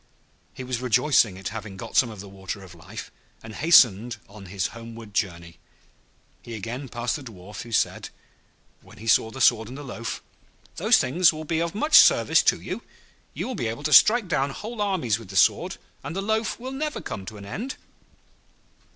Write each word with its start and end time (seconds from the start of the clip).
He 0.55 0.63
was 0.63 0.81
rejoiced 0.81 1.27
at 1.27 1.49
having 1.49 1.77
got 1.77 1.95
some 1.95 2.09
of 2.09 2.21
the 2.21 2.27
Water 2.27 2.63
of 2.63 2.73
Life, 2.73 3.11
and 3.43 3.53
hastened 3.53 4.17
on 4.27 4.47
his 4.47 4.69
homeward 4.73 5.13
journey. 5.13 5.59
He 6.41 6.55
again 6.55 6.89
passed 6.89 7.17
the 7.17 7.21
Dwarf, 7.23 7.61
who 7.61 7.71
said, 7.71 8.09
when 8.81 8.97
he 8.97 9.05
saw 9.05 9.29
the 9.29 9.39
sword 9.39 9.67
and 9.67 9.77
the 9.77 9.83
loaf, 9.83 10.23
'Those 10.77 10.97
things 10.97 11.31
will 11.31 11.45
be 11.45 11.59
of 11.61 11.75
much 11.75 11.99
service 11.99 12.41
to 12.41 12.59
you. 12.59 12.81
You 13.35 13.45
will 13.47 13.53
be 13.53 13.67
able 13.67 13.83
to 13.83 13.93
strike 13.93 14.27
down 14.27 14.49
whole 14.49 14.81
armies 14.81 15.19
with 15.19 15.27
the 15.29 15.35
sword, 15.35 15.77
and 16.03 16.15
the 16.15 16.21
loaf 16.23 16.59
will 16.59 16.71
never 16.71 16.99
come 16.99 17.23
to 17.27 17.37
an 17.37 17.45
end.' 17.45 17.75